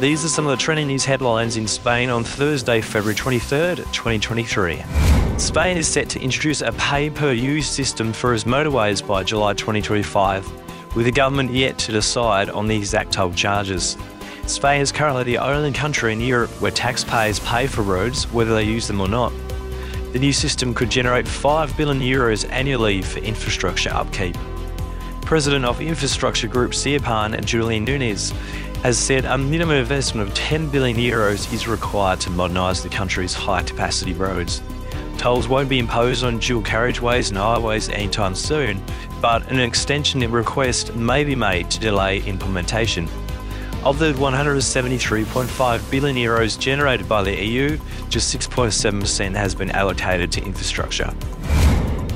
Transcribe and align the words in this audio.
These 0.00 0.24
are 0.24 0.28
some 0.28 0.46
of 0.46 0.50
the 0.50 0.56
trending 0.56 0.86
news 0.86 1.04
headlines 1.04 1.58
in 1.58 1.68
Spain 1.68 2.08
on 2.08 2.24
Thursday, 2.24 2.80
February 2.80 3.14
23rd, 3.14 3.76
2023. 3.92 4.82
Spain 5.36 5.76
is 5.76 5.86
set 5.86 6.08
to 6.08 6.20
introduce 6.22 6.62
a 6.62 6.72
pay 6.72 7.10
per 7.10 7.32
use 7.32 7.68
system 7.68 8.14
for 8.14 8.32
its 8.32 8.44
motorways 8.44 9.06
by 9.06 9.22
July 9.22 9.52
2025, 9.52 10.96
with 10.96 11.04
the 11.04 11.12
government 11.12 11.50
yet 11.50 11.76
to 11.76 11.92
decide 11.92 12.48
on 12.48 12.66
the 12.66 12.74
exact 12.74 13.12
toll 13.12 13.30
charges. 13.34 13.98
Spain 14.46 14.80
is 14.80 14.90
currently 14.90 15.24
the 15.24 15.36
only 15.36 15.70
country 15.70 16.14
in 16.14 16.20
Europe 16.22 16.50
where 16.62 16.70
taxpayers 16.70 17.38
pay 17.40 17.66
for 17.66 17.82
roads 17.82 18.24
whether 18.32 18.54
they 18.54 18.64
use 18.64 18.86
them 18.86 19.02
or 19.02 19.08
not. 19.08 19.34
The 20.14 20.18
new 20.18 20.32
system 20.32 20.72
could 20.72 20.88
generate 20.88 21.28
5 21.28 21.76
billion 21.76 22.00
euros 22.00 22.50
annually 22.50 23.02
for 23.02 23.18
infrastructure 23.18 23.90
upkeep. 23.90 24.38
President 25.20 25.66
of 25.66 25.82
infrastructure 25.82 26.48
group 26.48 26.72
SEOPAN, 26.72 27.44
Julian 27.44 27.84
Nunez, 27.84 28.32
has 28.82 28.98
said 28.98 29.26
a 29.26 29.36
minimum 29.36 29.76
investment 29.76 30.26
of 30.26 30.34
10 30.34 30.70
billion 30.70 30.96
euros 30.96 31.52
is 31.52 31.68
required 31.68 32.18
to 32.18 32.30
modernise 32.30 32.82
the 32.82 32.88
country's 32.88 33.34
high 33.34 33.62
capacity 33.62 34.14
roads. 34.14 34.62
Tolls 35.18 35.48
won't 35.48 35.68
be 35.68 35.78
imposed 35.78 36.24
on 36.24 36.38
dual 36.38 36.62
carriageways 36.62 37.28
and 37.28 37.36
highways 37.36 37.90
anytime 37.90 38.34
soon, 38.34 38.82
but 39.20 39.46
an 39.52 39.60
extension 39.60 40.20
request 40.30 40.94
may 40.94 41.24
be 41.24 41.34
made 41.34 41.70
to 41.70 41.78
delay 41.78 42.22
implementation. 42.22 43.06
Of 43.84 43.98
the 43.98 44.14
173.5 44.14 45.90
billion 45.90 46.16
euros 46.16 46.58
generated 46.58 47.06
by 47.06 47.22
the 47.22 47.34
EU, 47.44 47.78
just 48.08 48.34
6.7% 48.34 49.34
has 49.36 49.54
been 49.54 49.70
allocated 49.72 50.32
to 50.32 50.42
infrastructure. 50.42 51.12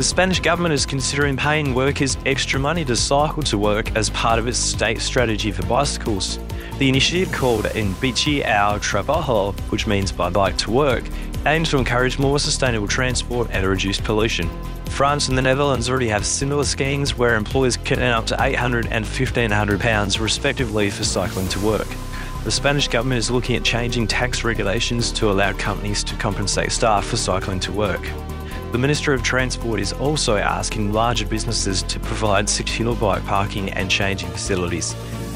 The 0.00 0.04
Spanish 0.04 0.40
government 0.40 0.72
is 0.72 0.86
considering 0.86 1.36
paying 1.36 1.74
workers 1.74 2.16
extra 2.24 2.58
money 2.58 2.86
to 2.86 2.96
cycle 2.96 3.42
to 3.42 3.58
work 3.58 3.94
as 3.94 4.08
part 4.08 4.38
of 4.38 4.48
its 4.48 4.56
state 4.56 4.98
strategy 4.98 5.52
for 5.52 5.62
bicycles. 5.66 6.38
The 6.78 6.88
initiative, 6.88 7.30
called 7.32 7.66
En 7.66 7.92
Bici 7.96 8.42
al 8.42 8.80
Trabajo, 8.80 9.52
which 9.70 9.86
means 9.86 10.10
by 10.10 10.30
bike 10.30 10.56
to 10.56 10.70
work, 10.70 11.04
aims 11.44 11.68
to 11.68 11.76
encourage 11.76 12.18
more 12.18 12.38
sustainable 12.38 12.88
transport 12.88 13.50
and 13.50 13.66
reduce 13.66 14.00
pollution. 14.00 14.48
France 14.86 15.28
and 15.28 15.36
the 15.36 15.42
Netherlands 15.42 15.90
already 15.90 16.08
have 16.08 16.24
similar 16.24 16.64
schemes 16.64 17.18
where 17.18 17.36
employers 17.36 17.76
can 17.76 18.00
earn 18.00 18.14
up 18.14 18.24
to 18.28 18.36
800 18.40 18.86
and 18.86 19.04
1500 19.04 19.80
pounds 19.80 20.18
respectively 20.18 20.88
for 20.88 21.04
cycling 21.04 21.48
to 21.48 21.60
work. 21.60 21.88
The 22.44 22.50
Spanish 22.50 22.88
government 22.88 23.18
is 23.18 23.30
looking 23.30 23.54
at 23.54 23.64
changing 23.64 24.06
tax 24.06 24.44
regulations 24.44 25.12
to 25.12 25.30
allow 25.30 25.52
companies 25.52 26.02
to 26.04 26.14
compensate 26.14 26.72
staff 26.72 27.04
for 27.04 27.18
cycling 27.18 27.60
to 27.60 27.72
work. 27.72 28.00
The 28.72 28.78
Minister 28.78 29.12
of 29.12 29.24
Transport 29.24 29.80
is 29.80 29.92
also 29.94 30.36
asking 30.36 30.92
larger 30.92 31.26
businesses 31.26 31.82
to 31.82 31.98
provide 31.98 32.48
secure 32.48 32.94
bike 32.94 33.24
parking 33.24 33.68
and 33.70 33.90
changing 33.90 34.30
facilities. 34.30 34.94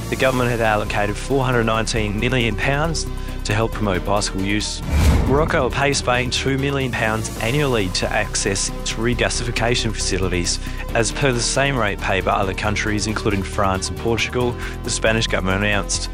The 0.08 0.14
government 0.14 0.50
had 0.50 0.60
allocated 0.60 1.16
£419 1.16 2.14
million 2.14 2.54
to 2.54 3.52
help 3.52 3.72
promote 3.72 4.04
bicycle 4.04 4.42
use. 4.42 4.80
Morocco 5.26 5.62
will 5.62 5.70
pay 5.70 5.92
Spain 5.92 6.30
£2 6.30 6.60
million 6.60 6.94
annually 6.94 7.88
to 7.88 8.08
access 8.12 8.68
its 8.68 8.92
regasification 8.92 9.92
facilities, 9.92 10.60
as 10.94 11.10
per 11.10 11.32
the 11.32 11.40
same 11.40 11.76
rate 11.76 11.98
paid 11.98 12.24
by 12.24 12.32
other 12.32 12.54
countries, 12.54 13.08
including 13.08 13.42
France 13.42 13.88
and 13.88 13.98
Portugal, 13.98 14.52
the 14.84 14.90
Spanish 14.90 15.26
government 15.26 15.64
announced. 15.64 16.08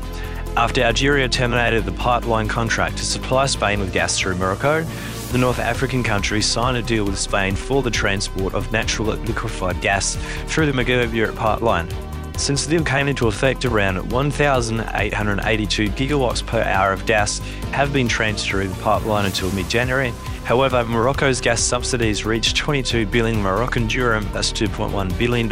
After 0.57 0.83
Algeria 0.83 1.29
terminated 1.29 1.85
the 1.85 1.93
pipeline 1.93 2.49
contract 2.49 2.99
to 2.99 3.05
supply 3.05 3.47
Spain 3.47 3.79
with 3.79 3.93
gas 3.93 4.19
through 4.19 4.35
Morocco, 4.35 4.83
the 5.31 5.39
North 5.39 5.61
African 5.61 6.03
country 6.03 6.43
signed 6.43 6.77
a 6.77 6.83
deal 6.83 7.05
with 7.05 7.19
Spain 7.19 7.55
for 7.55 7.83
the 7.83 7.91
transport 7.91 8.55
of 8.55 8.71
natural 8.73 9.09
liquefied 9.09 9.81
gas 9.81 10.17
through 10.47 10.67
the 10.67 10.73
Maghreb-Europe 10.73 11.37
pipeline. 11.37 11.89
Since 12.37 12.65
the 12.65 12.73
deal 12.73 12.85
came 12.85 13.07
into 13.07 13.29
effect, 13.29 13.65
around 13.65 14.11
1,882 14.11 15.89
gigawatts 15.91 16.45
per 16.45 16.63
hour 16.63 16.93
of 16.93 17.07
gas 17.07 17.39
have 17.71 17.93
been 17.93 18.09
transferred 18.09 18.51
through 18.51 18.69
the 18.69 18.83
pipeline 18.83 19.27
until 19.27 19.53
mid 19.53 19.69
January. 19.69 20.13
However, 20.51 20.85
Morocco's 20.85 21.41
gas 21.41 21.63
subsidies 21.63 22.27
reached 22.27 22.57
22 22.57 23.07
billion 23.07 23.41
Moroccan 23.41 23.87
dirham, 23.87 24.29
that's 24.33 24.53
$2.1 24.53 25.17
billion, 25.17 25.47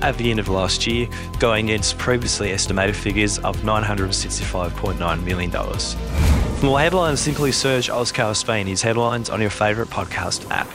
at 0.00 0.16
the 0.16 0.30
end 0.30 0.38
of 0.38 0.48
last 0.48 0.86
year, 0.86 1.08
going 1.40 1.70
against 1.70 1.98
previously 1.98 2.52
estimated 2.52 2.94
figures 2.94 3.40
of 3.40 3.56
$965.9 3.62 5.24
million. 5.24 5.50
For 5.50 6.66
more 6.66 6.78
headlines, 6.78 7.18
simply 7.18 7.50
search 7.50 7.90
Oscar 7.90 8.32
Spain, 8.32 8.68
his 8.68 8.80
headlines 8.80 9.28
on 9.28 9.40
your 9.40 9.50
favourite 9.50 9.90
podcast 9.90 10.48
app. 10.52 10.68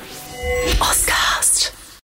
Oscar. 0.81 1.08